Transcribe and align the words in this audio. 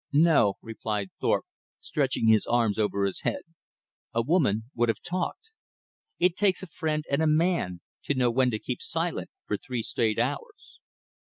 "No," 0.13 0.55
replied 0.63 1.11
Thorpe, 1.19 1.45
stretching 1.79 2.25
his 2.27 2.47
arms 2.47 2.79
over 2.79 3.05
his 3.05 3.21
head, 3.21 3.43
"a 4.15 4.23
woman 4.23 4.63
would 4.73 4.89
have 4.89 5.03
talked. 5.03 5.51
It 6.17 6.35
takes 6.35 6.63
a 6.63 6.67
friend 6.67 7.05
and 7.11 7.21
a 7.21 7.27
man, 7.27 7.81
to 8.05 8.15
know 8.15 8.31
when 8.31 8.49
to 8.49 8.57
keep 8.57 8.81
silent 8.81 9.29
for 9.45 9.57
three 9.57 9.83
straight 9.83 10.17
hours." 10.17 10.79